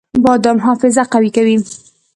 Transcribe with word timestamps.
بادام 0.25 0.57
حافظه 0.65 1.01
قوي 1.13 1.29
کوي 1.37 1.55